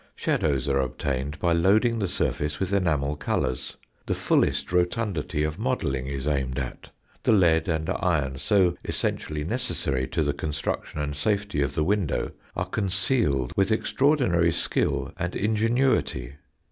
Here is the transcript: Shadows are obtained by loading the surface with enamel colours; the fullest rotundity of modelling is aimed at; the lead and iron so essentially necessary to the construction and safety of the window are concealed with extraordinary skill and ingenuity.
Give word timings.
Shadows 0.15 0.67
are 0.67 0.79
obtained 0.79 1.37
by 1.37 1.53
loading 1.53 1.99
the 1.99 2.07
surface 2.07 2.59
with 2.59 2.73
enamel 2.73 3.15
colours; 3.15 3.77
the 4.07 4.15
fullest 4.15 4.71
rotundity 4.71 5.43
of 5.43 5.59
modelling 5.59 6.07
is 6.07 6.27
aimed 6.27 6.57
at; 6.57 6.89
the 7.21 7.31
lead 7.31 7.67
and 7.67 7.87
iron 7.87 8.39
so 8.39 8.75
essentially 8.83 9.43
necessary 9.43 10.07
to 10.07 10.23
the 10.23 10.33
construction 10.33 10.99
and 10.99 11.15
safety 11.15 11.61
of 11.61 11.75
the 11.75 11.83
window 11.83 12.31
are 12.55 12.65
concealed 12.65 13.53
with 13.55 13.71
extraordinary 13.71 14.51
skill 14.51 15.13
and 15.19 15.35
ingenuity. 15.35 16.33